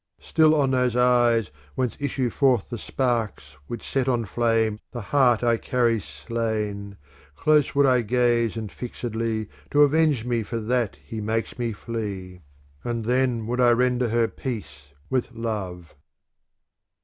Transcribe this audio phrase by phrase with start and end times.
[0.19, 5.43] Still on those eyes whence issue forth the sparks Which set on flame the heart
[5.43, 6.97] I carry slain
[7.35, 12.41] close would I gaze and fixedly to avenge me for that he^ makes me flee:
[12.83, 15.93] and then would I render her peace with love.